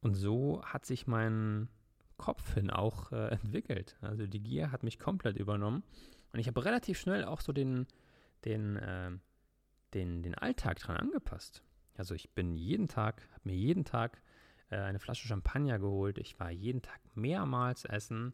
Und 0.00 0.14
so 0.14 0.62
hat 0.64 0.86
sich 0.86 1.06
mein 1.06 1.68
Kopf 2.16 2.54
hin 2.54 2.70
auch 2.70 3.12
äh, 3.12 3.28
entwickelt. 3.28 3.96
Also 4.00 4.26
die 4.26 4.42
Gier 4.42 4.72
hat 4.72 4.84
mich 4.84 4.98
komplett 4.98 5.36
übernommen. 5.36 5.82
Und 6.32 6.38
ich 6.38 6.46
habe 6.46 6.64
relativ 6.64 6.98
schnell 6.98 7.24
auch 7.24 7.40
so 7.40 7.52
den, 7.52 7.86
den, 8.44 8.76
äh, 8.76 9.10
den, 9.92 10.22
den 10.22 10.34
Alltag 10.34 10.78
dran 10.78 10.96
angepasst. 10.96 11.62
Also 11.96 12.14
ich 12.14 12.30
bin 12.30 12.56
jeden 12.56 12.88
Tag, 12.88 13.28
habe 13.32 13.50
mir 13.50 13.56
jeden 13.56 13.84
Tag 13.84 14.22
äh, 14.70 14.76
eine 14.76 15.00
Flasche 15.00 15.26
Champagner 15.26 15.78
geholt. 15.78 16.18
Ich 16.18 16.38
war 16.40 16.50
jeden 16.50 16.82
Tag 16.82 17.00
mehrmals 17.14 17.84
essen. 17.84 18.32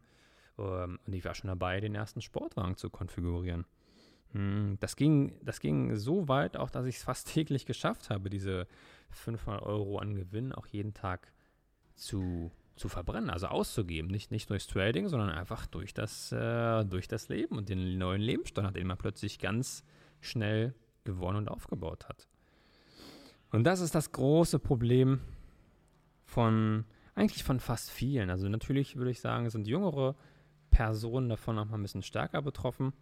Ähm, 0.58 0.98
und 1.06 1.12
ich 1.12 1.24
war 1.24 1.34
schon 1.34 1.48
dabei, 1.48 1.80
den 1.80 1.94
ersten 1.94 2.20
Sportwagen 2.20 2.76
zu 2.76 2.90
konfigurieren. 2.90 3.64
Hm, 4.32 4.76
das 4.80 4.96
ging, 4.96 5.38
das 5.42 5.60
ging 5.60 5.96
so 5.96 6.28
weit, 6.28 6.56
auch 6.56 6.70
dass 6.70 6.86
ich 6.86 6.96
es 6.96 7.02
fast 7.02 7.28
täglich 7.32 7.66
geschafft 7.66 8.10
habe, 8.10 8.30
diese 8.30 8.66
500 9.10 9.62
Euro 9.62 9.98
an 9.98 10.14
Gewinn 10.14 10.52
auch 10.52 10.66
jeden 10.66 10.94
Tag 10.94 11.32
zu, 11.94 12.50
zu 12.76 12.88
verbrennen, 12.88 13.30
also 13.30 13.46
auszugeben. 13.48 14.10
Nicht, 14.10 14.30
nicht 14.30 14.50
durchs 14.50 14.66
Trading, 14.66 15.08
sondern 15.08 15.30
einfach 15.30 15.66
durch 15.66 15.94
das, 15.94 16.32
äh, 16.32 16.84
durch 16.84 17.08
das 17.08 17.28
Leben 17.28 17.56
und 17.56 17.68
den 17.68 17.98
neuen 17.98 18.20
Lebensstandard, 18.20 18.76
den 18.76 18.86
man 18.86 18.98
plötzlich 18.98 19.38
ganz 19.38 19.82
schnell 20.20 20.74
gewonnen 21.04 21.38
und 21.38 21.48
aufgebaut 21.48 22.08
hat. 22.08 22.28
Und 23.50 23.64
das 23.64 23.80
ist 23.80 23.94
das 23.94 24.12
große 24.12 24.58
Problem 24.58 25.20
von, 26.24 26.84
eigentlich 27.14 27.44
von 27.44 27.60
fast 27.60 27.90
vielen. 27.90 28.28
Also 28.28 28.48
natürlich 28.48 28.96
würde 28.96 29.10
ich 29.10 29.20
sagen, 29.20 29.48
sind 29.48 29.66
jüngere 29.66 30.14
Personen 30.70 31.30
davon 31.30 31.56
noch 31.56 31.64
mal 31.64 31.78
ein 31.78 31.82
bisschen 31.82 32.02
stärker 32.02 32.42
betroffen. 32.42 32.92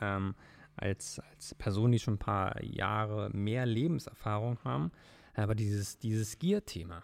Ähm, 0.00 0.34
als, 0.78 1.20
als 1.20 1.54
Personen, 1.54 1.92
die 1.92 1.98
schon 1.98 2.14
ein 2.14 2.18
paar 2.18 2.62
Jahre 2.62 3.30
mehr 3.30 3.66
Lebenserfahrung 3.66 4.58
haben. 4.64 4.92
Aber 5.34 5.54
dieses, 5.54 5.98
dieses 5.98 6.38
Gier-Thema, 6.38 7.02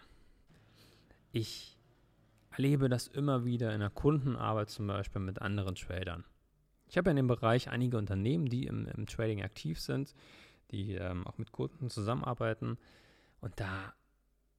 ich 1.31 1.77
erlebe 2.51 2.89
das 2.89 3.07
immer 3.07 3.45
wieder 3.45 3.73
in 3.73 3.81
der 3.81 3.89
Kundenarbeit 3.89 4.69
zum 4.69 4.87
Beispiel 4.87 5.21
mit 5.21 5.41
anderen 5.41 5.75
Tradern. 5.75 6.23
Ich 6.87 6.97
habe 6.97 7.09
ja 7.09 7.11
in 7.11 7.17
dem 7.17 7.27
Bereich 7.27 7.69
einige 7.69 7.97
Unternehmen, 7.97 8.47
die 8.47 8.65
im, 8.67 8.87
im 8.87 9.05
Trading 9.07 9.43
aktiv 9.43 9.79
sind, 9.79 10.13
die 10.71 10.93
ähm, 10.93 11.27
auch 11.27 11.37
mit 11.37 11.51
Kunden 11.51 11.89
zusammenarbeiten. 11.89 12.77
Und 13.41 13.59
da 13.59 13.93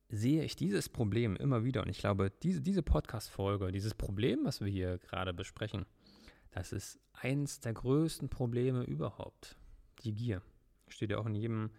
sehe 0.08 0.44
ich 0.44 0.56
dieses 0.56 0.88
Problem 0.88 1.36
immer 1.36 1.64
wieder. 1.64 1.82
Und 1.82 1.88
ich 1.88 1.98
glaube, 1.98 2.30
diese, 2.42 2.60
diese 2.60 2.82
Podcast-Folge, 2.82 3.72
dieses 3.72 3.94
Problem, 3.94 4.40
was 4.44 4.60
wir 4.60 4.68
hier 4.68 4.98
gerade 4.98 5.32
besprechen, 5.32 5.86
das 6.56 6.72
ist 6.72 6.98
eins 7.12 7.60
der 7.60 7.74
größten 7.74 8.30
Probleme 8.30 8.82
überhaupt. 8.82 9.56
Die 10.00 10.14
Gier. 10.14 10.40
Steht 10.88 11.10
ja 11.10 11.18
auch 11.18 11.26
in 11.26 11.34
jedem, 11.34 11.70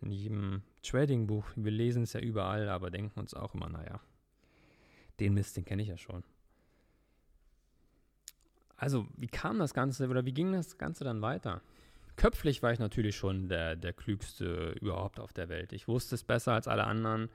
in 0.00 0.10
jedem 0.10 0.62
Trading-Buch. 0.82 1.46
Wir 1.54 1.70
lesen 1.70 2.02
es 2.02 2.12
ja 2.12 2.18
überall, 2.18 2.68
aber 2.68 2.90
denken 2.90 3.20
uns 3.20 3.34
auch 3.34 3.54
immer, 3.54 3.68
naja, 3.68 4.00
den 5.20 5.34
Mist, 5.34 5.56
den 5.56 5.64
kenne 5.64 5.82
ich 5.82 5.88
ja 5.88 5.96
schon. 5.96 6.24
Also, 8.76 9.06
wie 9.16 9.28
kam 9.28 9.60
das 9.60 9.74
Ganze 9.74 10.08
oder 10.08 10.26
wie 10.26 10.34
ging 10.34 10.52
das 10.52 10.76
Ganze 10.76 11.04
dann 11.04 11.22
weiter? 11.22 11.62
Köpflich 12.16 12.64
war 12.64 12.72
ich 12.72 12.80
natürlich 12.80 13.14
schon 13.14 13.48
der, 13.48 13.76
der 13.76 13.92
Klügste 13.92 14.74
überhaupt 14.80 15.20
auf 15.20 15.32
der 15.32 15.48
Welt. 15.48 15.72
Ich 15.72 15.86
wusste 15.86 16.16
es 16.16 16.24
besser 16.24 16.52
als 16.52 16.66
alle 16.66 16.84
anderen. 16.84 17.30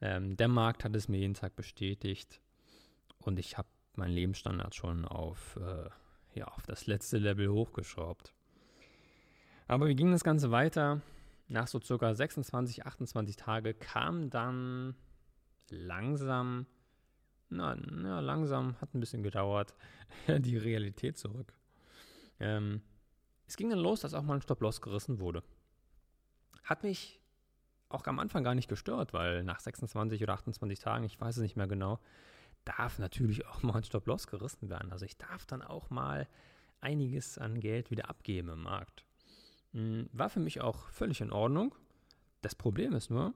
Ähm, 0.00 0.38
der 0.38 0.48
Markt 0.48 0.84
hat 0.84 0.96
es 0.96 1.06
mir 1.06 1.18
jeden 1.18 1.34
Tag 1.34 1.54
bestätigt. 1.54 2.40
Und 3.18 3.38
ich 3.38 3.58
habe 3.58 3.68
meinen 3.94 4.14
Lebensstandard 4.14 4.74
schon 4.74 5.04
auf 5.04 5.56
äh, 5.56 5.90
ja, 6.34 6.46
auf 6.46 6.62
das 6.66 6.86
letzte 6.86 7.18
Level 7.18 7.48
hochgeschraubt. 7.48 8.32
Aber 9.66 9.86
wie 9.88 9.94
ging 9.94 10.10
das 10.10 10.24
Ganze 10.24 10.50
weiter? 10.50 11.00
Nach 11.48 11.66
so 11.66 11.80
circa 11.80 12.14
26, 12.14 12.86
28 12.86 13.36
Tage 13.36 13.74
kam 13.74 14.30
dann 14.30 14.94
langsam, 15.68 16.66
na, 17.48 17.76
na 17.76 18.20
langsam, 18.20 18.76
hat 18.80 18.94
ein 18.94 19.00
bisschen 19.00 19.22
gedauert, 19.22 19.74
die 20.28 20.56
Realität 20.56 21.18
zurück. 21.18 21.52
Ähm, 22.38 22.82
es 23.46 23.56
ging 23.56 23.70
dann 23.70 23.78
los, 23.80 24.00
dass 24.00 24.14
auch 24.14 24.22
mal 24.22 24.34
ein 24.34 24.42
Stop-Loss 24.42 24.80
gerissen 24.80 25.18
wurde. 25.18 25.42
Hat 26.62 26.82
mich 26.84 27.20
auch 27.88 28.06
am 28.06 28.20
Anfang 28.20 28.44
gar 28.44 28.54
nicht 28.54 28.68
gestört, 28.68 29.12
weil 29.12 29.42
nach 29.42 29.60
26 29.60 30.22
oder 30.22 30.34
28 30.34 30.78
Tagen, 30.78 31.04
ich 31.04 31.20
weiß 31.20 31.36
es 31.36 31.42
nicht 31.42 31.56
mehr 31.56 31.66
genau, 31.66 31.98
darf 32.64 32.98
natürlich 32.98 33.46
auch 33.46 33.62
mal 33.62 33.76
ein 33.76 33.84
Stop-Loss 33.84 34.26
gerissen 34.26 34.68
werden. 34.68 34.92
Also 34.92 35.04
ich 35.04 35.16
darf 35.16 35.46
dann 35.46 35.62
auch 35.62 35.90
mal 35.90 36.28
einiges 36.80 37.38
an 37.38 37.60
Geld 37.60 37.90
wieder 37.90 38.08
abgeben 38.08 38.48
im 38.50 38.62
Markt. 38.62 39.04
Hm, 39.72 40.08
war 40.12 40.30
für 40.30 40.40
mich 40.40 40.60
auch 40.60 40.88
völlig 40.88 41.20
in 41.20 41.32
Ordnung. 41.32 41.74
Das 42.42 42.54
Problem 42.54 42.94
ist 42.94 43.10
nur, 43.10 43.34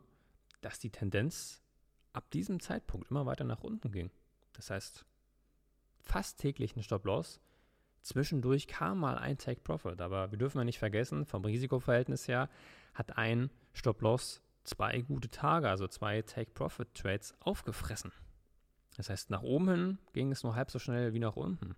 dass 0.60 0.78
die 0.78 0.90
Tendenz 0.90 1.62
ab 2.12 2.30
diesem 2.30 2.60
Zeitpunkt 2.60 3.10
immer 3.10 3.26
weiter 3.26 3.44
nach 3.44 3.62
unten 3.62 3.92
ging. 3.92 4.10
Das 4.54 4.70
heißt, 4.70 5.04
fast 6.00 6.38
täglich 6.40 6.76
ein 6.76 6.82
Stop-Loss. 6.82 7.40
Zwischendurch 8.02 8.66
kam 8.66 8.98
mal 8.98 9.18
ein 9.18 9.38
Take-Profit, 9.38 10.00
aber 10.00 10.30
wir 10.30 10.38
dürfen 10.38 10.58
ja 10.58 10.64
nicht 10.64 10.78
vergessen, 10.78 11.24
vom 11.24 11.44
Risikoverhältnis 11.44 12.28
her 12.28 12.50
hat 12.92 13.16
ein 13.16 13.50
Stop-Loss 13.72 14.42
zwei 14.62 15.00
gute 15.00 15.30
Tage, 15.30 15.68
also 15.68 15.88
zwei 15.88 16.22
Take-Profit-Trades 16.22 17.34
aufgefressen. 17.40 18.12
Das 18.96 19.10
heißt, 19.10 19.30
nach 19.30 19.42
oben 19.42 19.68
hin 19.68 19.98
ging 20.12 20.30
es 20.32 20.42
nur 20.42 20.54
halb 20.54 20.70
so 20.70 20.78
schnell 20.78 21.12
wie 21.12 21.18
nach 21.18 21.36
unten. 21.36 21.74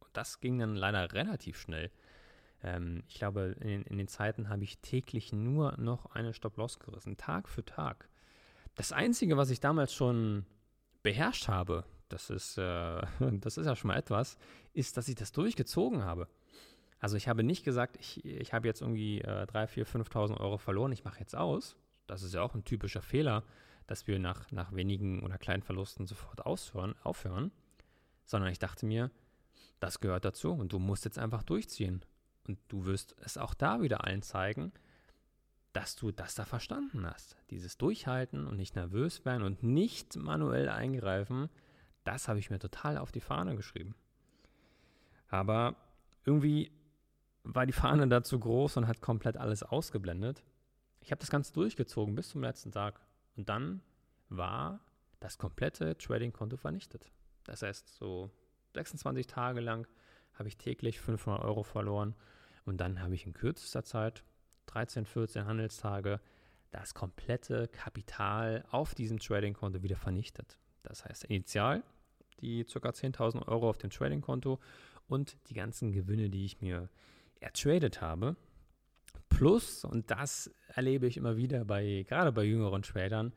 Und 0.00 0.10
das 0.12 0.40
ging 0.40 0.58
dann 0.58 0.76
leider 0.76 1.12
relativ 1.12 1.58
schnell. 1.58 1.90
Ähm, 2.62 3.02
ich 3.08 3.14
glaube, 3.14 3.56
in, 3.60 3.82
in, 3.84 3.98
den 3.98 4.08
Zeiten 4.08 4.48
habe 4.48 4.64
ich 4.64 4.78
täglich 4.78 5.32
nur 5.32 5.76
noch 5.78 6.06
eine 6.06 6.34
Stop-Loss 6.34 6.80
gerissen, 6.80 7.16
Tag 7.16 7.48
für 7.48 7.64
Tag. 7.64 8.08
Das 8.74 8.92
Einzige, 8.92 9.36
was 9.36 9.50
ich 9.50 9.60
damals 9.60 9.92
schon 9.92 10.44
beherrscht 11.02 11.48
habe, 11.48 11.84
das 12.08 12.30
ist, 12.30 12.58
äh, 12.58 13.00
das 13.40 13.56
ist 13.56 13.66
ja 13.66 13.76
schon 13.76 13.88
mal 13.88 13.96
etwas, 13.98 14.38
ist, 14.72 14.96
dass 14.96 15.08
ich 15.08 15.14
das 15.14 15.32
durchgezogen 15.32 16.04
habe. 16.04 16.28
Also 17.00 17.16
ich 17.16 17.28
habe 17.28 17.44
nicht 17.44 17.64
gesagt, 17.64 17.96
ich, 18.00 18.24
ich 18.24 18.52
habe 18.52 18.66
jetzt 18.66 18.80
irgendwie 18.80 19.20
äh, 19.20 19.44
3.000, 19.44 19.84
4.000, 19.84 20.08
5.000 20.08 20.40
Euro 20.40 20.58
verloren, 20.58 20.92
ich 20.92 21.04
mache 21.04 21.20
jetzt 21.20 21.36
aus. 21.36 21.76
Das 22.06 22.22
ist 22.22 22.34
ja 22.34 22.42
auch 22.42 22.54
ein 22.54 22.64
typischer 22.64 23.02
Fehler, 23.02 23.44
dass 23.88 24.06
wir 24.06 24.20
nach, 24.20 24.52
nach 24.52 24.72
wenigen 24.72 25.24
oder 25.24 25.38
kleinen 25.38 25.62
Verlusten 25.64 26.06
sofort 26.06 26.46
aushören, 26.46 26.94
aufhören, 27.02 27.50
sondern 28.24 28.52
ich 28.52 28.60
dachte 28.60 28.86
mir, 28.86 29.10
das 29.80 29.98
gehört 29.98 30.24
dazu 30.24 30.52
und 30.52 30.72
du 30.72 30.78
musst 30.78 31.04
jetzt 31.04 31.18
einfach 31.18 31.42
durchziehen. 31.42 32.04
Und 32.46 32.58
du 32.68 32.84
wirst 32.84 33.16
es 33.20 33.36
auch 33.36 33.54
da 33.54 33.80
wieder 33.80 34.04
allen 34.04 34.22
zeigen, 34.22 34.72
dass 35.72 35.96
du 35.96 36.12
das 36.12 36.34
da 36.34 36.44
verstanden 36.44 37.06
hast. 37.06 37.36
Dieses 37.50 37.78
Durchhalten 37.78 38.46
und 38.46 38.56
nicht 38.56 38.76
nervös 38.76 39.24
werden 39.24 39.42
und 39.42 39.62
nicht 39.62 40.16
manuell 40.16 40.68
eingreifen, 40.68 41.48
das 42.04 42.28
habe 42.28 42.38
ich 42.38 42.50
mir 42.50 42.58
total 42.58 42.98
auf 42.98 43.12
die 43.12 43.20
Fahne 43.20 43.56
geschrieben. 43.56 43.94
Aber 45.28 45.76
irgendwie 46.24 46.72
war 47.42 47.64
die 47.64 47.72
Fahne 47.72 48.08
da 48.08 48.22
zu 48.22 48.38
groß 48.38 48.76
und 48.78 48.86
hat 48.86 49.00
komplett 49.00 49.36
alles 49.36 49.62
ausgeblendet. 49.62 50.42
Ich 51.00 51.10
habe 51.10 51.20
das 51.20 51.30
Ganze 51.30 51.52
durchgezogen 51.54 52.14
bis 52.14 52.30
zum 52.30 52.42
letzten 52.42 52.72
Tag. 52.72 53.00
Und 53.38 53.48
dann 53.48 53.80
war 54.28 54.80
das 55.20 55.38
komplette 55.38 55.96
Trading-Konto 55.96 56.56
vernichtet. 56.56 57.10
Das 57.44 57.62
heißt, 57.62 57.96
so 57.96 58.30
26 58.74 59.28
Tage 59.28 59.60
lang 59.60 59.86
habe 60.34 60.48
ich 60.48 60.58
täglich 60.58 61.00
500 61.00 61.42
Euro 61.42 61.62
verloren 61.62 62.14
und 62.64 62.78
dann 62.78 63.00
habe 63.00 63.14
ich 63.14 63.26
in 63.26 63.32
kürzester 63.32 63.84
Zeit, 63.84 64.24
13, 64.66 65.06
14 65.06 65.46
Handelstage, 65.46 66.20
das 66.72 66.94
komplette 66.94 67.68
Kapital 67.68 68.64
auf 68.70 68.94
diesem 68.94 69.20
Trading-Konto 69.20 69.82
wieder 69.82 69.96
vernichtet. 69.96 70.58
Das 70.82 71.04
heißt, 71.04 71.24
initial 71.24 71.82
die 72.40 72.64
ca. 72.64 72.88
10.000 72.88 73.46
Euro 73.48 73.70
auf 73.70 73.78
dem 73.78 73.90
Trading-Konto 73.90 74.58
und 75.06 75.36
die 75.48 75.54
ganzen 75.54 75.92
Gewinne, 75.92 76.28
die 76.28 76.44
ich 76.44 76.60
mir 76.60 76.88
ertradet 77.40 78.00
habe, 78.00 78.36
Plus, 79.38 79.84
und 79.84 80.10
das 80.10 80.50
erlebe 80.66 81.06
ich 81.06 81.16
immer 81.16 81.36
wieder 81.36 81.64
bei, 81.64 82.04
gerade 82.08 82.32
bei 82.32 82.42
jüngeren 82.42 82.82
Tradern, 82.82 83.32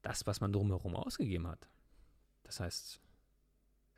das, 0.00 0.24
was 0.24 0.40
man 0.40 0.52
drumherum 0.52 0.94
ausgegeben 0.94 1.48
hat. 1.48 1.66
Das 2.44 2.60
heißt, 2.60 3.00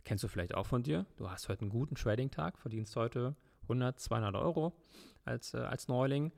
kennst 0.03 0.25
du 0.25 0.29
vielleicht 0.29 0.55
auch 0.55 0.65
von 0.65 0.83
dir, 0.83 1.05
du 1.19 1.29
hast 1.29 1.51
heute 1.51 1.61
einen 1.61 1.71
guten 1.71 1.95
Trading-Tag, 1.95 2.57
verdienst 2.57 2.97
heute 2.97 3.37
100, 3.65 4.01
200 4.01 4.35
Euro 4.35 4.73
als, 5.27 5.53
äh, 5.53 5.59
als 5.59 5.89
Neuling, 5.89 6.33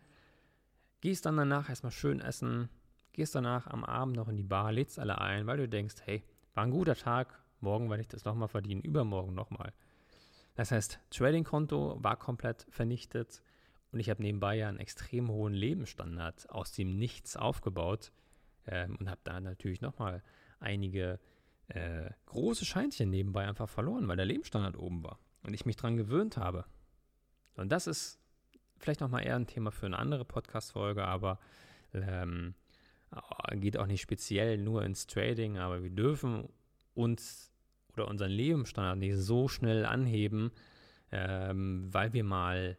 gehst 1.01 1.27
dann 1.27 1.37
danach 1.37 1.69
erstmal 1.69 1.93
schön 1.93 2.21
essen, 2.21 2.69
gehst 3.13 3.37
danach 3.37 3.69
am 3.69 3.85
Abend 3.85 4.17
noch 4.17 4.27
in 4.27 4.37
die 4.37 4.43
Bar, 4.43 4.73
lädst 4.73 4.99
alle 4.99 5.21
ein, 5.21 5.47
weil 5.47 5.59
du 5.59 5.69
denkst, 5.69 5.95
hey, 6.07 6.25
war 6.55 6.65
ein 6.65 6.73
guter 6.73 6.97
Tag, 6.97 7.41
morgen 7.61 7.89
werde 7.89 8.01
ich 8.01 8.09
das 8.09 8.25
nochmal 8.25 8.49
verdienen, 8.49 8.81
übermorgen 8.81 9.33
nochmal. 9.33 9.75
Das 10.57 10.73
heißt, 10.73 10.99
Trading-Konto 11.11 12.03
war 12.03 12.17
komplett 12.17 12.67
vernichtet, 12.69 13.45
und 13.95 14.01
ich 14.01 14.11
habe 14.11 14.23
nebenbei 14.23 14.57
ja 14.57 14.69
einen 14.69 14.81
extrem 14.81 15.31
hohen 15.31 15.55
Lebensstandard 15.55 16.51
aus 16.51 16.73
dem 16.73 16.99
Nichts 16.99 17.37
aufgebaut 17.37 18.11
ähm, 18.67 18.97
und 18.97 19.09
habe 19.09 19.21
da 19.23 19.41
natürlich 19.41 19.83
nochmal 19.83 20.21
einige 20.59 21.21
äh, 21.69 22.11
große 22.27 22.65
Scheinchen 22.65 23.09
nebenbei 23.09 23.47
einfach 23.47 23.69
verloren, 23.69 24.09
weil 24.09 24.17
der 24.17 24.27
Lebensstandard 24.27 24.77
oben 24.77 25.05
war 25.05 25.21
und 25.45 25.55
ich 25.55 25.65
mich 25.65 25.77
dran 25.77 25.97
gewöhnt 25.97 26.37
habe. 26.37 26.65
Und 27.55 27.71
das 27.71 27.87
ist 27.87 28.19
vielleicht 28.79 29.01
nochmal 29.01 29.25
eher 29.25 29.37
ein 29.37 29.47
Thema 29.47 29.71
für 29.71 29.87
eine 29.87 30.01
andere 30.01 30.25
Podcast-Folge, 30.25 31.05
aber 31.05 31.39
ähm, 31.93 32.57
geht 33.53 33.77
auch 33.77 33.87
nicht 33.87 34.03
speziell 34.03 34.59
nur 34.59 34.83
ins 34.83 35.07
Trading, 35.07 35.57
aber 35.59 35.85
wir 35.85 35.91
dürfen 35.91 36.49
uns 36.95 37.53
oder 37.93 38.09
unseren 38.09 38.33
Lebensstandard 38.33 38.99
nicht 38.99 39.19
so 39.19 39.47
schnell 39.47 39.87
anheben, 39.87 40.51
ähm, 41.13 41.95
weil 41.95 42.13
wir 42.13 42.25
mal 42.25 42.77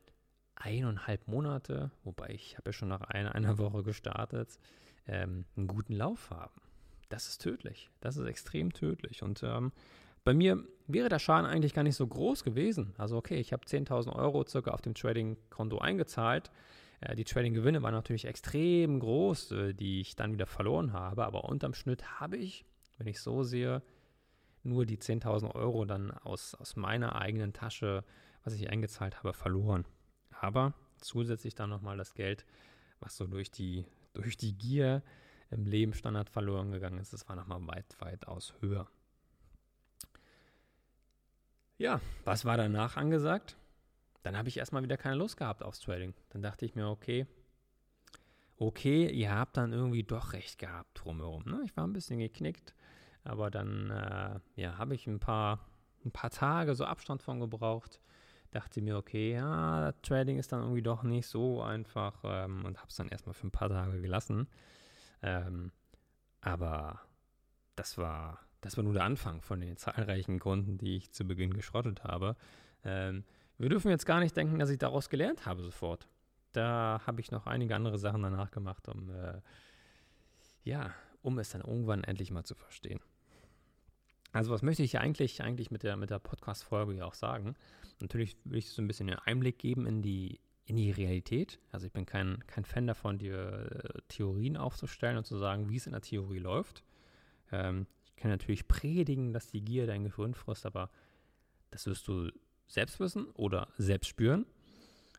eineinhalb 0.56 1.28
Monate, 1.28 1.92
wobei 2.04 2.30
ich 2.30 2.58
habe 2.58 2.70
ja 2.70 2.74
schon 2.74 2.90
nach 2.90 3.02
einer, 3.02 3.36
einer 3.36 3.58
Woche 3.58 3.84
gestartet, 3.84 4.60
ähm, 5.08 5.46
einen 5.56 5.68
guten 5.68 5.94
Lauf 5.94 6.30
haben. 6.32 6.62
Das 7.10 7.28
ist 7.28 7.42
tödlich. 7.42 7.90
Das 8.02 8.18
ist 8.18 8.26
extrem 8.26 8.74
tödlich. 8.74 9.22
Und 9.22 9.44
ähm, 9.44 9.72
bei 10.24 10.34
mir 10.34 10.64
wäre 10.88 11.10
der 11.10 11.20
Schaden 11.20 11.46
eigentlich 11.46 11.74
gar 11.74 11.84
nicht 11.84 11.96
so 11.96 12.08
groß 12.08 12.44
gewesen. 12.44 12.94
Also 12.98 13.18
okay, 13.18 13.38
ich 13.38 13.54
habe 13.54 13.66
10.000 13.66 14.16
Euro 14.16 14.46
circa 14.48 14.72
auf 14.72 14.82
dem 14.82 14.96
Trading-Konto 14.96 15.78
eingezahlt. 15.78 16.50
Äh, 17.02 17.16
die 17.16 17.24
Trading-Gewinne 17.24 17.84
waren 17.84 17.94
natürlich 17.94 18.26
extrem 18.26 19.00
groß, 19.00 19.52
äh, 19.52 19.74
die 19.74 20.02
ich 20.02 20.16
dann 20.16 20.34
wieder 20.34 20.48
verloren 20.48 20.94
habe. 20.94 21.26
Aber 21.26 21.46
unterm 21.46 21.74
Schnitt 21.74 22.20
habe 22.20 22.38
ich, 22.38 22.66
wenn 22.98 23.08
ich 23.08 23.20
so 23.20 23.44
sehe, 23.44 23.84
nur 24.64 24.86
die 24.86 24.98
10.000 24.98 25.54
Euro 25.54 25.86
dann 25.86 26.12
aus, 26.12 26.56
aus 26.56 26.76
meiner 26.76 27.16
eigenen 27.16 27.54
Tasche, 27.54 28.04
was 28.44 28.54
ich 28.54 28.70
eingezahlt 28.70 29.20
habe, 29.20 29.34
verloren. 29.34 29.86
Aber 30.46 30.74
zusätzlich 31.02 31.56
dann 31.56 31.72
nochmal 31.72 31.98
das 31.98 32.14
Geld, 32.14 32.46
was 33.00 33.18
so 33.18 33.26
durch 33.26 33.50
die 33.50 33.86
durch 34.14 34.38
die 34.38 34.54
Gier 34.54 35.02
im 35.50 35.66
Lebensstandard 35.66 36.30
verloren 36.30 36.72
gegangen 36.72 37.00
ist. 37.00 37.14
Das 37.14 37.28
war 37.28 37.36
nochmal 37.36 37.66
weit, 37.68 37.96
weitaus 38.00 38.54
höher. 38.62 38.88
Ja, 41.78 42.00
was 42.24 42.46
war 42.46 42.58
danach 42.58 42.96
angesagt? 42.96 43.58
Dann 44.24 44.38
habe 44.38 44.48
ich 44.48 44.58
erstmal 44.58 44.84
wieder 44.84 44.98
keine 44.98 45.16
Lust 45.16 45.38
gehabt 45.38 45.64
aufs 45.64 45.82
Trading. 45.82 46.14
Dann 46.30 46.42
dachte 46.42 46.66
ich 46.66 46.76
mir, 46.76 46.88
okay, 46.88 47.26
okay, 48.58 49.10
ihr 49.10 49.36
habt 49.36 49.58
dann 49.58 49.74
irgendwie 49.74 50.04
doch 50.04 50.34
recht 50.34 50.60
gehabt 50.60 51.04
drumherum. 51.04 51.44
Ne? 51.46 51.62
Ich 51.66 51.76
war 51.76 51.86
ein 51.86 51.94
bisschen 51.94 52.20
geknickt, 52.20 52.74
aber 53.24 53.52
dann 53.52 53.90
äh, 53.90 54.40
ja, 54.56 54.78
habe 54.78 54.96
ich 54.96 55.08
ein 55.08 55.20
paar, 55.20 55.68
ein 56.06 56.12
paar 56.12 56.30
Tage 56.30 56.76
so 56.76 56.86
Abstand 56.86 57.22
von 57.24 57.40
gebraucht. 57.40 58.00
Dachte 58.56 58.82
mir, 58.82 58.96
okay, 58.96 59.34
ja, 59.34 59.92
Trading 60.02 60.40
ist 60.40 60.54
dann 60.54 60.62
irgendwie 60.62 60.82
doch 60.82 61.04
nicht 61.04 61.28
so 61.28 61.62
einfach 61.62 62.22
ähm, 62.24 62.64
und 62.64 62.78
habe 62.78 62.88
es 62.88 62.96
dann 62.96 63.10
erstmal 63.10 63.34
für 63.34 63.48
ein 63.48 63.52
paar 63.52 63.68
Tage 63.68 64.00
gelassen. 64.00 64.48
Ähm, 65.22 65.74
aber 66.40 67.02
das 67.76 67.98
war, 67.98 68.40
das 68.62 68.78
war 68.78 68.86
nur 68.86 68.94
der 68.94 69.04
Anfang 69.04 69.42
von 69.42 69.60
den 69.60 69.76
zahlreichen 69.76 70.40
Gründen, 70.40 70.78
die 70.78 70.96
ich 70.96 71.12
zu 71.12 71.26
Beginn 71.26 71.54
geschrottet 71.54 72.06
habe. 72.06 72.38
Ähm, 72.86 73.26
wir 73.58 73.68
dürfen 73.68 73.92
jetzt 73.92 74.06
gar 74.06 74.22
nicht 74.22 74.38
denken, 74.38 74.58
dass 74.58 74.70
ich 74.70 74.78
daraus 74.78 75.10
gelernt 75.10 75.46
habe 75.46 75.62
sofort. 75.62 76.08
Da 76.54 77.02
habe 77.06 77.20
ich 77.20 77.32
noch 77.32 77.48
einige 77.48 77.76
andere 77.76 77.98
Sachen 77.98 78.22
danach 78.24 78.52
gemacht, 78.52 78.88
um 78.88 79.10
äh, 79.10 79.42
ja, 80.64 80.94
um 81.22 81.40
es 81.40 81.50
dann 81.50 81.60
irgendwann 81.60 82.06
endlich 82.06 82.32
mal 82.32 82.46
zu 82.46 82.56
verstehen. 82.56 83.02
Also 84.36 84.52
was 84.52 84.64
möchte 84.64 84.84
ich 84.84 85.00
eigentlich, 85.00 85.42
eigentlich 85.42 85.72
mit 85.72 85.84
der, 85.84 85.96
mit 85.96 86.10
der 86.10 86.20
Podcast-Folge 86.20 86.94
ja 86.94 87.06
auch 87.06 87.14
sagen? 87.14 87.56
Natürlich 88.02 88.36
will 88.44 88.58
ich 88.58 88.70
so 88.70 88.82
ein 88.82 88.88
bisschen 88.88 89.08
einen 89.08 89.20
Einblick 89.20 89.58
geben 89.58 89.88
in 89.88 90.02
die, 90.02 90.42
in 90.66 90.76
die 90.76 90.92
Realität. 90.92 91.58
Also 91.72 91.88
ich 91.88 91.94
bin 91.94 92.06
kein, 92.06 92.44
kein 92.46 92.66
Fan 92.66 92.86
davon, 92.86 93.18
dir 93.18 93.72
äh, 93.72 94.02
Theorien 94.10 94.58
aufzustellen 94.58 95.16
und 95.16 95.26
zu 95.26 95.38
sagen, 95.38 95.70
wie 95.70 95.78
es 95.78 95.86
in 95.86 95.94
der 95.94 96.02
Theorie 96.02 96.40
läuft. 96.40 96.84
Ähm, 97.54 97.88
ich 98.04 98.18
kann 98.18 98.30
natürlich 98.30 98.68
predigen, 98.68 99.32
dass 99.32 99.48
die 99.48 99.64
Gier 99.64 99.88
dein 99.88 100.04
Gehirn 100.04 100.34
frisst, 100.34 100.66
aber 100.66 100.90
das 101.72 101.88
wirst 101.88 102.06
du 102.10 102.30
selbst 102.68 103.00
wissen 103.00 103.28
oder 103.36 103.70
selbst 103.78 104.10
spüren. 104.10 104.46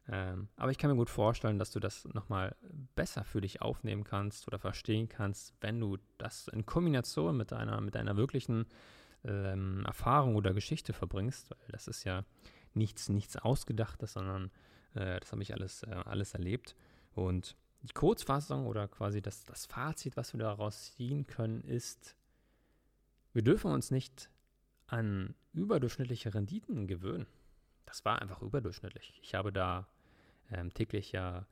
Ähm, 0.08 0.49
aber 0.56 0.73
ich 0.73 0.76
kann 0.76 0.90
mir 0.90 0.96
gut 0.96 1.08
vorstellen, 1.08 1.58
dass 1.58 1.70
du 1.70 1.80
das 1.80 2.04
nochmal 2.12 2.54
besser 2.94 3.25
für 3.25 3.40
dich 3.40 3.62
aufnehmen 3.62 4.04
kannst 4.04 4.46
oder 4.46 4.58
verstehen 4.58 5.08
kannst, 5.08 5.54
wenn 5.62 5.80
du 5.80 5.96
das 6.18 6.49
in 6.49 6.66
Kombination 6.66 7.35
mit 7.38 7.54
einer, 7.54 7.80
mit 7.80 7.96
einer 7.96 8.18
wirklichen 8.18 8.66
ähm, 9.26 9.85
Erfahrung 9.85 10.37
oder 10.37 10.54
Geschichte 10.54 10.92
verbringst, 10.92 11.50
weil 11.50 11.68
das 11.68 11.88
ist 11.88 12.04
ja 12.04 12.25
nichts, 12.75 13.09
nichts 13.09 13.37
Ausgedachtes, 13.37 14.12
sondern 14.12 14.50
äh, 14.95 15.21
das 15.21 15.33
habe 15.33 15.42
ich 15.42 15.52
alles, 15.54 15.83
äh, 15.83 15.90
alles 16.04 16.35
erlebt. 16.35 16.76
Und 17.14 17.56
die 17.83 17.92
Kurzfassung 17.92 18.66
oder 18.66 18.88
quasi 18.88 19.23
das, 19.23 19.45
das 19.45 19.66
Fazit, 19.66 20.16
was 20.16 20.33
wir 20.33 20.40
daraus 20.40 20.92
ziehen 20.95 21.26
können, 21.26 21.62
ist, 21.62 22.16
wir 23.33 23.42
dürfen 23.42 23.71
uns 23.71 23.90
nicht 23.90 24.30
an 24.87 25.35
überdurchschnittliche 25.52 26.35
Renditen 26.35 26.87
gewöhnen. 26.87 27.26
Das 27.87 28.04
war 28.04 28.21
einfach 28.21 28.42
überdurchschnittlich. 28.42 29.18
Ich 29.23 29.35
habe 29.35 29.52
da 29.52 29.88
ähm, 30.50 30.73
täglich 30.73 31.12
ja 31.12 31.47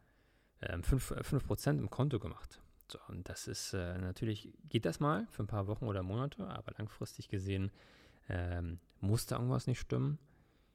ähm, 0.60 0.82
5%, 0.82 1.22
5 1.22 1.66
im 1.66 1.90
Konto 1.90 2.18
gemacht. 2.18 2.60
So, 2.88 2.98
und 3.08 3.28
das 3.28 3.48
ist 3.48 3.72
äh, 3.72 3.98
natürlich, 3.98 4.52
geht 4.68 4.84
das 4.84 5.00
mal 5.00 5.26
für 5.30 5.42
ein 5.42 5.48
paar 5.48 5.66
Wochen 5.66 5.86
oder 5.86 6.02
Monate, 6.02 6.46
aber 6.46 6.72
langfristig 6.76 7.28
gesehen 7.28 7.70
ähm, 8.28 8.78
muss 9.00 9.26
da 9.26 9.36
irgendwas 9.36 9.66
nicht 9.66 9.80
stimmen. 9.80 10.18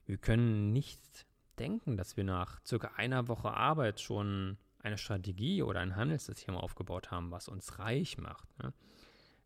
Wir 0.06 0.18
können 0.18 0.74
nicht 0.74 1.28
denken, 1.60 1.98
dass 1.98 2.18
wir 2.18 2.24
nach 2.24 2.60
circa 2.66 2.92
einer 2.96 3.28
Woche 3.28 3.52
Arbeit 3.52 4.00
schon 4.00 4.58
eine 4.82 4.98
Strategie 4.98 5.62
oder 5.62 5.82
ein 5.82 5.96
Handelssystem 5.96 6.56
aufgebaut 6.56 7.12
haben, 7.12 7.32
was 7.32 7.48
uns 7.48 7.80
reich 7.80 8.18
macht. 8.18 8.48
Ne? 8.60 8.74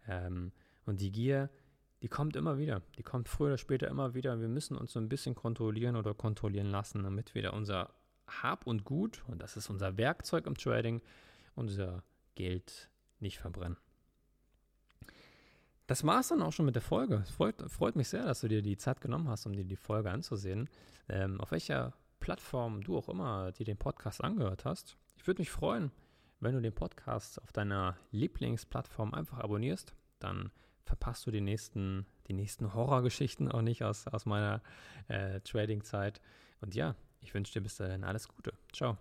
Ähm, 0.07 0.51
und 0.85 1.01
die 1.01 1.11
Gier, 1.11 1.49
die 2.01 2.07
kommt 2.07 2.35
immer 2.35 2.57
wieder. 2.57 2.81
Die 2.97 3.03
kommt 3.03 3.27
früher 3.27 3.47
oder 3.47 3.57
später 3.57 3.87
immer 3.87 4.13
wieder. 4.13 4.39
Wir 4.39 4.47
müssen 4.47 4.77
uns 4.77 4.93
so 4.93 4.99
ein 4.99 5.09
bisschen 5.09 5.35
kontrollieren 5.35 5.95
oder 5.95 6.13
kontrollieren 6.13 6.67
lassen, 6.67 7.03
damit 7.03 7.33
wir 7.33 7.41
da 7.41 7.49
unser 7.49 7.89
Hab 8.27 8.67
und 8.67 8.83
Gut, 8.83 9.23
und 9.27 9.41
das 9.41 9.57
ist 9.57 9.69
unser 9.69 9.97
Werkzeug 9.97 10.45
im 10.45 10.55
Trading, 10.55 11.01
unser 11.55 12.03
Geld 12.35 12.89
nicht 13.19 13.39
verbrennen. 13.39 13.77
Das 15.87 16.05
war 16.05 16.21
es 16.21 16.29
dann 16.29 16.41
auch 16.41 16.53
schon 16.53 16.65
mit 16.65 16.75
der 16.75 16.81
Folge. 16.81 17.15
Es 17.23 17.31
freut, 17.31 17.61
freut, 17.69 17.95
mich 17.95 18.07
sehr, 18.07 18.25
dass 18.25 18.41
du 18.41 18.47
dir 18.47 18.61
die 18.61 18.77
Zeit 18.77 19.01
genommen 19.01 19.27
hast, 19.27 19.45
um 19.45 19.53
dir 19.53 19.65
die 19.65 19.75
Folge 19.75 20.11
anzusehen. 20.11 20.69
Ähm, 21.09 21.41
auf 21.41 21.51
welcher 21.51 21.93
Plattform 22.19 22.83
du 22.83 22.97
auch 22.97 23.09
immer 23.09 23.51
dir 23.51 23.65
den 23.65 23.77
Podcast 23.77 24.23
angehört 24.23 24.63
hast. 24.63 24.95
Ich 25.17 25.27
würde 25.27 25.41
mich 25.41 25.51
freuen, 25.51 25.91
wenn 26.39 26.55
du 26.55 26.61
den 26.61 26.73
Podcast 26.73 27.41
auf 27.41 27.51
deiner 27.51 27.97
Lieblingsplattform 28.11 29.13
einfach 29.13 29.39
abonnierst. 29.39 29.93
Dann 30.19 30.51
verpasst 30.85 31.25
du 31.27 31.31
die 31.31 31.41
nächsten, 31.41 32.05
die 32.27 32.33
nächsten 32.33 32.73
Horrorgeschichten 32.73 33.51
auch 33.51 33.61
nicht 33.61 33.83
aus, 33.83 34.07
aus 34.07 34.25
meiner 34.25 34.61
äh, 35.09 35.41
Trading-Zeit. 35.41 36.21
Und 36.61 36.75
ja, 36.75 36.95
ich 37.19 37.33
wünsche 37.33 37.53
dir 37.53 37.61
bis 37.61 37.75
dahin 37.75 38.03
alles 38.03 38.27
Gute. 38.27 38.53
Ciao. 38.71 38.97